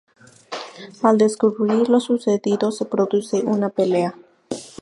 [1.03, 4.15] Al descubrir lo sucedido, se produce una pelea.